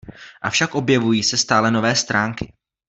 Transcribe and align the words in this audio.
Avšak 0.41 0.75
objevují 0.75 1.23
se 1.23 1.37
stále 1.37 1.71
nové 1.71 1.95
stránky. 1.95 2.53